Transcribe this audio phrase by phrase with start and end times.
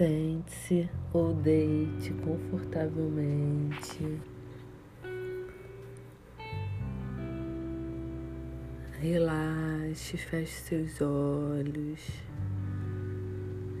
[0.00, 4.18] Sente-se ou deite confortavelmente.
[8.98, 12.00] Relaxe, feche seus olhos.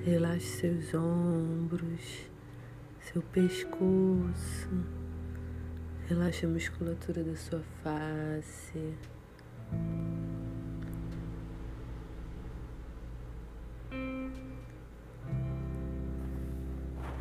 [0.04, 2.28] Relaxe seus ombros,
[3.00, 4.68] seu pescoço.
[6.06, 8.94] Relaxe a musculatura da sua face.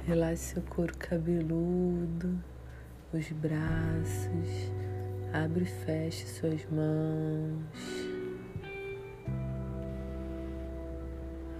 [0.10, 2.44] Relaxe seu couro cabeludo,
[3.14, 4.72] os braços,
[5.32, 7.64] abre e feche suas mãos.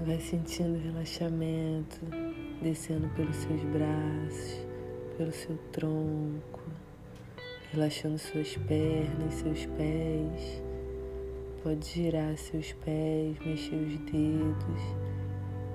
[0.04, 2.00] Vai sentindo relaxamento
[2.60, 4.66] descendo pelos seus braços,
[5.16, 6.64] pelo seu tronco,
[7.72, 10.64] relaxando suas pernas, seus pés.
[11.62, 14.82] Pode girar seus pés, mexer os dedos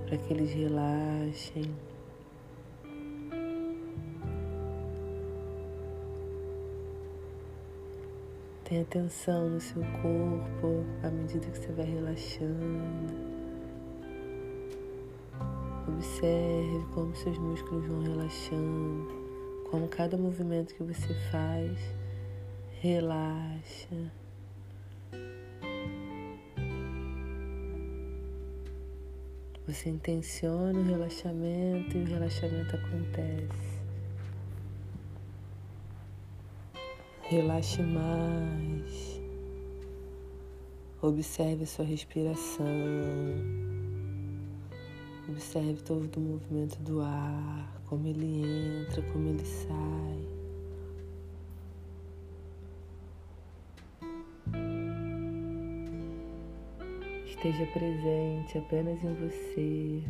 [0.08, 1.93] para que eles relaxem.
[8.74, 13.14] Tenha atenção no seu corpo à medida que você vai relaxando.
[15.86, 19.06] Observe como seus músculos vão relaxando,
[19.70, 21.78] como cada movimento que você faz
[22.80, 24.12] relaxa.
[29.68, 33.73] Você intenciona o relaxamento e o relaxamento acontece.
[37.30, 39.18] Relaxe mais.
[41.00, 42.66] Observe sua respiração.
[45.26, 50.28] Observe todo o movimento do ar, como ele entra, como ele sai.
[57.24, 60.02] Esteja presente apenas em você.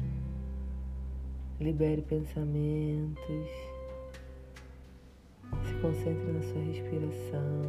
[1.61, 3.74] Libere pensamentos.
[5.85, 7.63] Concentre na sua respiração.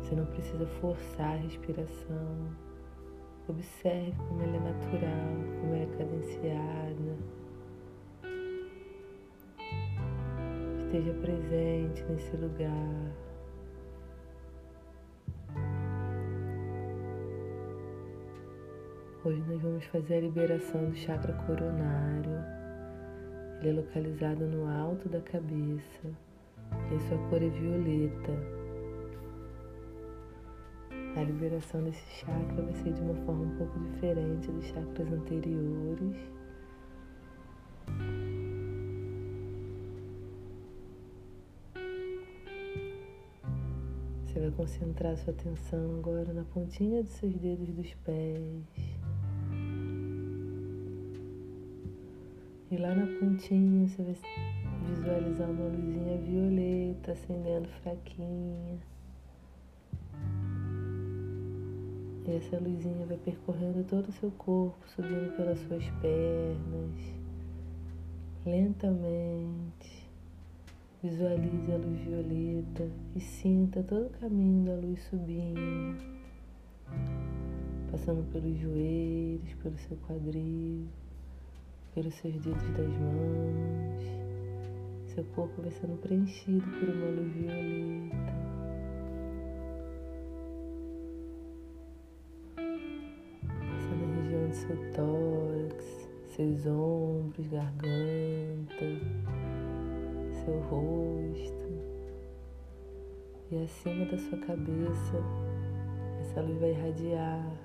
[0.00, 2.48] Você não precisa forçar a respiração.
[3.46, 7.16] Observe como ela é natural, como ela é cadenciada.
[10.86, 13.12] Esteja presente nesse lugar.
[19.24, 22.63] Hoje nós vamos fazer a liberação do chakra coronário.
[23.64, 26.10] Ele é localizado no alto da cabeça
[26.94, 28.32] e sua cor é violeta.
[31.16, 36.14] A liberação desse chakra vai ser de uma forma um pouco diferente dos chakras anteriores.
[44.26, 48.93] Você vai concentrar sua atenção agora na pontinha dos seus dedos dos pés.
[52.70, 54.16] E lá na pontinha você vai
[54.88, 58.78] visualizar uma luzinha violeta acendendo fraquinha.
[62.26, 67.14] E essa luzinha vai percorrendo todo o seu corpo, subindo pelas suas pernas,
[68.46, 70.08] lentamente.
[71.02, 76.02] Visualize a luz violeta e sinta todo o caminho da luz subindo,
[77.90, 80.88] passando pelos joelhos, pelo seu quadril
[81.94, 84.02] pelos seus dedos das mãos.
[85.06, 88.34] Seu corpo vai sendo preenchido por uma luz violeta.
[93.46, 98.86] Passando na região do seu tórax, seus ombros, garganta,
[100.44, 101.64] seu rosto.
[103.52, 105.22] E acima da sua cabeça,
[106.22, 107.56] essa luz vai irradiar,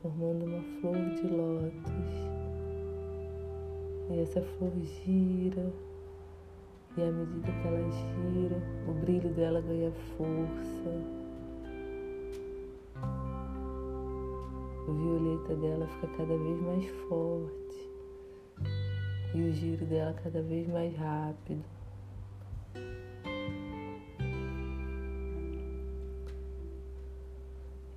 [0.00, 2.25] formando uma flor de lótus
[4.10, 4.72] e essa flor
[5.04, 5.72] gira,
[6.96, 11.26] e à medida que ela gira, o brilho dela ganha força.
[14.88, 17.66] O violeta dela fica cada vez mais forte
[19.34, 21.62] e o giro dela cada vez mais rápido.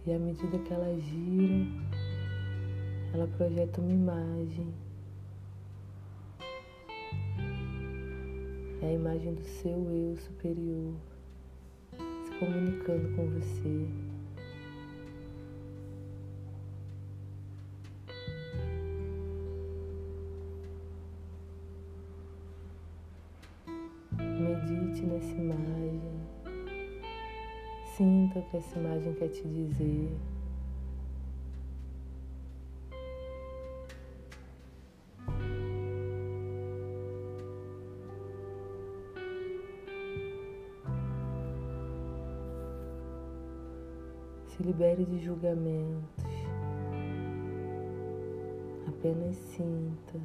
[0.05, 1.67] E à medida que ela gira,
[3.13, 4.73] ela projeta uma imagem
[8.81, 10.93] É a imagem do seu eu superior
[12.23, 13.87] se comunicando com você.
[24.17, 26.01] Medite nessa imagem.
[27.97, 30.09] Sinta o que essa imagem quer te dizer.
[44.59, 46.25] Se libere de julgamentos.
[48.89, 50.19] Apenas sinta.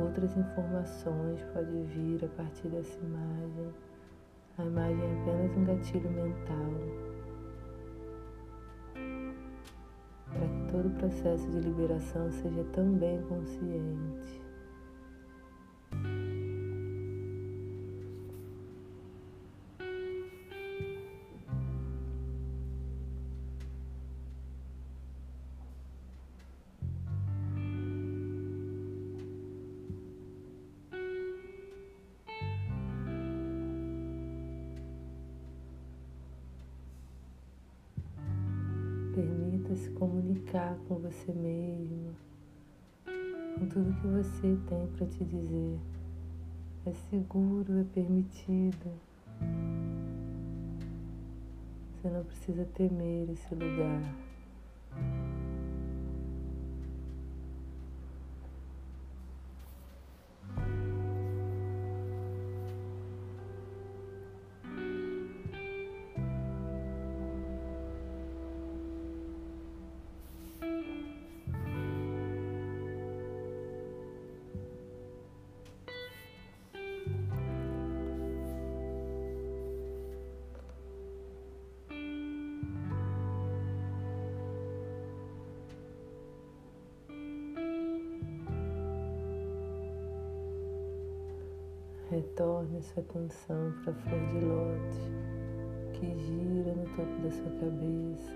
[0.00, 3.72] Outras informações podem vir a partir dessa imagem.
[4.58, 7.07] A imagem é apenas um gatilho mental
[10.78, 14.47] todo o processo de liberação seja também consciente.
[39.78, 42.14] Se comunicar com você mesmo,
[43.58, 45.78] com tudo que você tem para te dizer.
[46.84, 48.90] É seguro, é permitido.
[51.94, 54.02] Você não precisa temer esse lugar.
[92.18, 94.98] Retorne sua atenção para a flor de lótus
[95.92, 98.32] que gira no topo da sua cabeça.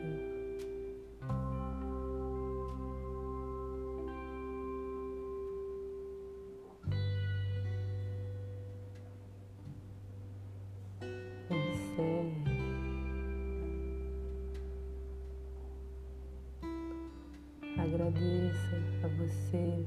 [17.79, 19.85] Agradeça a você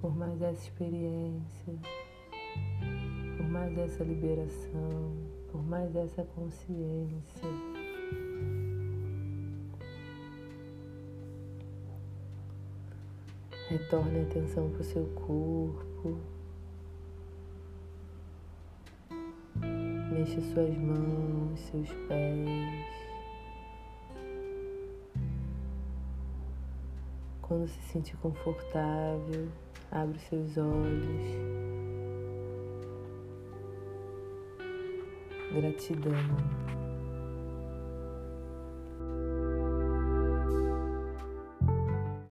[0.00, 2.01] por mais essa experiência
[3.36, 5.12] por mais essa liberação,
[5.50, 7.48] por mais essa consciência.
[13.68, 16.18] Retorne a atenção para o seu corpo.
[20.12, 23.02] Mexa suas mãos, seus pés.
[27.40, 29.48] Quando se sentir confortável,
[29.90, 31.61] abre seus olhos.
[35.52, 36.12] Gratidão.